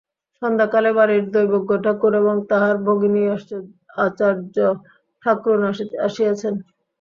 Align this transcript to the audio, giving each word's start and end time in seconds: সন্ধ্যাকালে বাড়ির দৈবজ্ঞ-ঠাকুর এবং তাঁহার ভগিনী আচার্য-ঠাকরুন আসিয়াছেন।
সন্ধ্যাকালে 0.41 0.91
বাড়ির 0.97 1.23
দৈবজ্ঞ-ঠাকুর 1.33 2.13
এবং 2.21 2.35
তাঁহার 2.49 2.75
ভগিনী 2.85 3.21
আচার্য-ঠাকরুন 4.05 5.61
আসিয়াছেন। 6.07 6.53